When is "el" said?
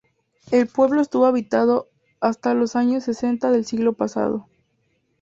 0.49-0.65